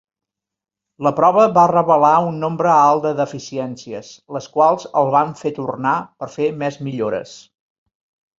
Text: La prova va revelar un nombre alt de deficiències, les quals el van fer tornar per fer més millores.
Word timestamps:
La 1.07 1.09
prova 1.17 1.43
va 1.57 1.65
revelar 1.71 2.13
un 2.29 2.39
nombre 2.43 2.71
alt 2.75 3.03
de 3.09 3.11
deficiències, 3.19 4.09
les 4.39 4.49
quals 4.57 4.89
el 5.03 5.13
van 5.17 5.37
fer 5.43 5.53
tornar 5.61 5.93
per 6.23 6.31
fer 6.39 6.49
més 6.65 6.81
millores. 6.89 7.37